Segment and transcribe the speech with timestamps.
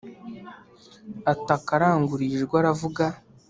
[1.31, 3.03] ataka aranguruye ijwi aravuga